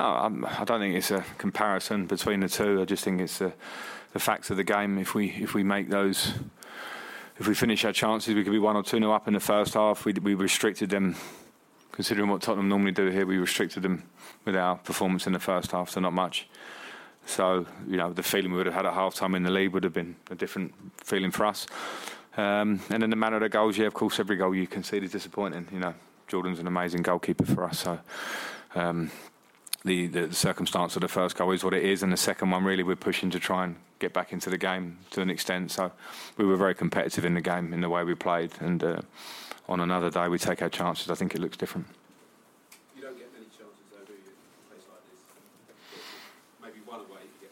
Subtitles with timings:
[0.00, 2.80] No, I'm, I don't think it's a comparison between the two.
[2.80, 3.52] I just think it's the,
[4.14, 4.96] the facts of the game.
[4.96, 6.32] If we if we make those,
[7.38, 9.40] if we finish our chances, we could be one or two nil up in the
[9.40, 10.06] first half.
[10.06, 11.16] We we restricted them,
[11.92, 13.26] considering what Tottenham normally do here.
[13.26, 14.04] We restricted them
[14.46, 16.48] with our performance in the first half, so not much.
[17.26, 19.74] So you know the feeling we would have had at half time in the league
[19.74, 20.72] would have been a different
[21.04, 21.66] feeling for us.
[22.38, 25.04] Um, and in the manner of the goals, yeah, of course, every goal you concede
[25.04, 25.68] is disappointing.
[25.70, 25.94] You know,
[26.26, 27.98] Jordan's an amazing goalkeeper for us, so.
[28.74, 29.10] Um,
[29.84, 32.64] the, the circumstance of the first goal is what it is, and the second one
[32.64, 35.70] really we're pushing to try and get back into the game to an extent.
[35.70, 35.92] So
[36.36, 39.00] we were very competitive in the game in the way we played, and uh,
[39.68, 41.10] on another day we take our chances.
[41.10, 41.86] I think it looks different.
[42.94, 46.02] You don't get many chances though, do you, in a place like this?
[46.62, 47.50] Maybe one away you get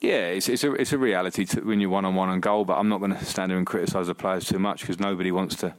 [0.00, 0.06] two.
[0.06, 2.66] Yeah, it's, it's a it's a reality to, when you're one on one on goal.
[2.66, 5.32] But I'm not going to stand there and criticise the players too much because nobody
[5.32, 5.74] wants to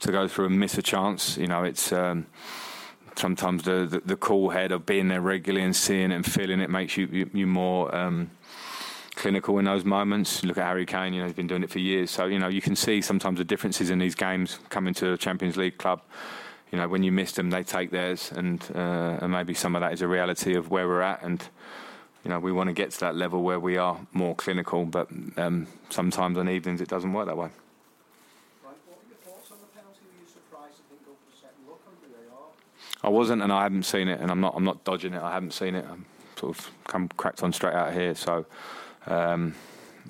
[0.00, 1.36] to go through and miss a chance.
[1.36, 1.92] You know, it's.
[1.92, 2.26] Um,
[3.18, 6.60] sometimes the, the, the cool head of being there regularly and seeing it and feeling
[6.60, 8.30] it makes you you, you more um,
[9.14, 10.44] clinical in those moments.
[10.44, 12.10] Look at Harry Kane; you know he's been doing it for years.
[12.10, 15.16] So you know you can see sometimes the differences in these games coming to a
[15.16, 16.02] Champions League club.
[16.70, 19.80] You know when you miss them, they take theirs, and uh, and maybe some of
[19.80, 21.42] that is a reality of where we're at and.
[22.24, 25.08] You know, we want to get to that level where we are more clinical, but
[25.36, 27.50] um, sometimes on evenings it doesn't work that way.
[28.64, 30.00] Right, what were your thoughts on the penalty?
[30.10, 32.50] Were you surprised it didn't go for a second look on VAR?
[33.06, 34.54] I wasn't, and I haven't seen it, and I'm not.
[34.56, 35.22] I'm not dodging it.
[35.22, 35.86] I haven't seen it.
[35.88, 38.16] I'm sort of come cracked on straight out of here.
[38.16, 38.44] So
[39.06, 39.54] um,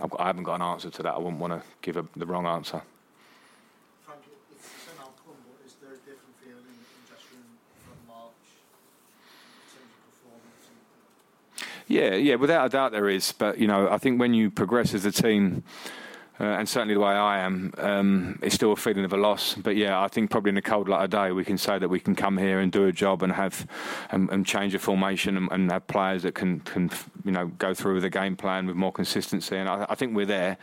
[0.01, 1.15] I've got, I haven't got an answer to that.
[1.15, 2.81] I wouldn't want to give a, the wrong answer.
[4.07, 7.45] Frank, it's the outcome, but is there a different feeling in dressing
[7.85, 8.33] from March
[9.45, 10.71] in terms of performance?
[11.87, 13.31] Yeah, yeah, without a doubt there is.
[13.31, 15.65] But you know, I think when you progress as a team,
[16.39, 19.55] uh, and certainly the way I am, um, it's still a feeling of a loss.
[19.55, 21.89] But yeah, I think probably in a cold light of day, we can say that
[21.89, 23.67] we can come here and do a job and have
[24.11, 26.91] and, and change a formation and, and have players that can can
[27.25, 29.57] you know go through with a game plan with more consistency.
[29.57, 30.59] And I, I think we're there.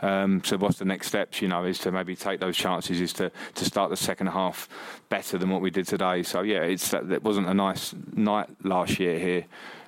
[0.00, 1.40] Um, so what's the next steps?
[1.40, 4.68] You know, is to maybe take those chances, is to, to start the second half
[5.08, 6.22] better than what we did today.
[6.22, 9.46] So yeah, it's it wasn't a nice night last year here.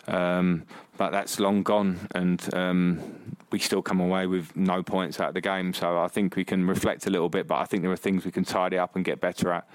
[0.08, 0.64] Um,
[0.96, 5.34] but that's long gone, and um, we still come away with no points out of
[5.34, 5.72] the game.
[5.72, 8.24] So I think we can reflect a little bit, but I think there are things
[8.24, 9.68] we can tidy up and get better at.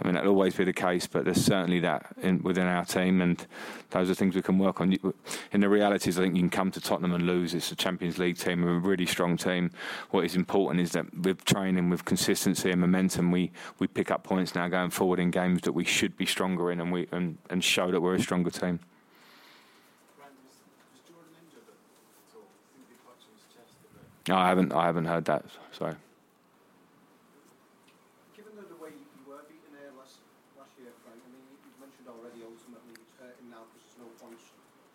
[0.00, 3.20] I mean, that'll always be the case, but there's certainly that in, within our team,
[3.20, 3.46] and
[3.90, 4.96] those are things we can work on.
[5.52, 7.54] In the realities, I think you can come to Tottenham and lose.
[7.54, 9.70] It's a Champions League team, we're a really strong team.
[10.10, 14.24] What is important is that with training, with consistency and momentum, we, we pick up
[14.24, 17.38] points now going forward in games that we should be stronger in, and we and,
[17.50, 18.80] and show that we're a stronger team.
[20.16, 20.56] Frank, was,
[20.90, 22.48] was Jordan injured at all?
[22.48, 24.08] I think they clutched his chest a bit.
[24.28, 24.70] No, I haven't.
[24.72, 25.44] I haven't heard that.
[25.74, 25.98] Sorry.
[28.38, 30.22] Given the, the way you were beaten here last,
[30.54, 34.06] last year, Frank, I mean, you, you've mentioned already ultimately it's hurting now because there's
[34.06, 34.46] no points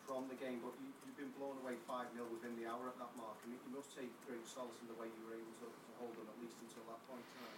[0.08, 2.96] from the game, but you, you've been blown away 5 0 within the hour at
[3.04, 3.36] that mark.
[3.44, 5.92] I mean, you must take great solace in the way you were able to, to
[6.00, 7.56] hold them at least until that point tonight.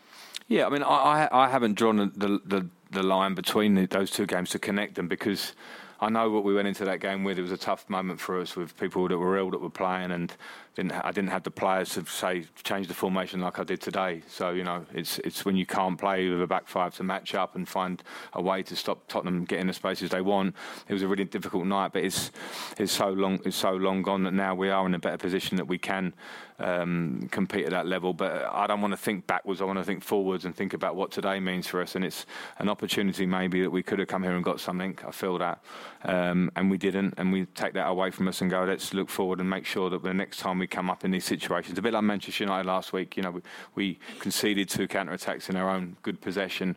[0.50, 4.10] Yeah, I mean, I, I I haven't drawn the the, the line between the, those
[4.10, 5.54] two games to connect them because
[6.02, 7.38] I know what we went into that game with.
[7.38, 10.12] It was a tough moment for us with people that were ill that were playing,
[10.12, 10.34] and
[10.76, 14.24] didn't I didn't have the players to say change the formation like I did today.
[14.28, 17.36] So you know, it's it's when you can't play with a back five to match
[17.36, 18.02] up and find
[18.32, 20.56] a way to stop Tottenham getting the spaces they want.
[20.88, 22.32] It was a really difficult night, but it's
[22.78, 25.58] it's so long it's so long gone that now we are in a better position
[25.58, 26.14] that we can
[26.60, 28.14] um, compete at that level.
[28.14, 29.62] But I don't want to think backwards.
[29.62, 31.96] I want to think forwards and think about what today means for us.
[31.96, 32.26] And it's
[32.58, 34.98] an opportunity maybe that we could have come here and got something.
[35.06, 35.64] I feel that,
[36.04, 37.16] um, and we didn't.
[37.18, 39.90] And we take that away from us and go, let's look forward and make sure
[39.90, 42.68] that the next time we come up in these situations, a bit like Manchester United
[42.68, 43.18] last week.
[43.18, 43.42] You know, we,
[43.76, 46.76] we conceded two counter attacks in our own good possession,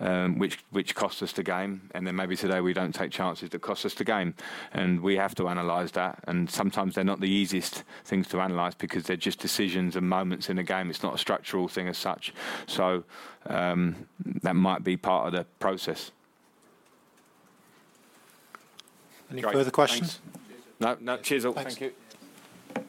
[0.00, 1.90] um, which which cost us the game.
[1.94, 4.34] And then maybe today we don't take chances that cost us the game,
[4.72, 6.22] and we have to analyse that.
[6.26, 10.48] And sometimes they're not the easiest things to analyse because they're just decisions and moments
[10.50, 10.90] in the game.
[10.90, 12.32] It's not a structural thing as such.
[12.66, 13.04] So
[13.46, 14.06] um,
[14.42, 16.10] that might be part of the process.
[19.30, 19.54] Any Great.
[19.54, 20.20] further questions?
[20.80, 21.16] No, no.
[21.18, 21.52] Cheers, all.
[21.52, 21.76] Thanks.
[21.76, 22.84] Thank you.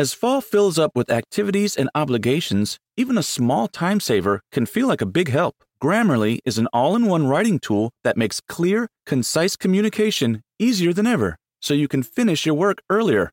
[0.00, 4.86] As fall fills up with activities and obligations, even a small time saver can feel
[4.86, 5.56] like a big help.
[5.82, 11.06] Grammarly is an all in one writing tool that makes clear, concise communication easier than
[11.06, 13.32] ever, so you can finish your work earlier